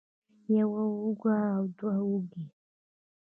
يوه 0.57 0.83
اوږه 1.01 1.35
او 1.55 1.63
دوه 1.77 1.93
اوږې 2.05 2.43